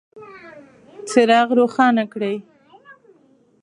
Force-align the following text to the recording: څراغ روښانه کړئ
څراغ 1.09 1.47
روښانه 1.59 2.03
کړئ 2.13 2.35